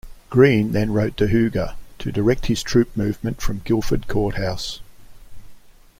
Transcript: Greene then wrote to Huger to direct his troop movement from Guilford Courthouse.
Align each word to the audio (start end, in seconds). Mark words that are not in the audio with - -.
Greene 0.31 0.71
then 0.71 0.91
wrote 0.91 1.15
to 1.17 1.27
Huger 1.27 1.75
to 1.99 2.11
direct 2.11 2.47
his 2.47 2.63
troop 2.63 2.97
movement 2.97 3.39
from 3.39 3.61
Guilford 3.63 4.07
Courthouse. 4.07 4.79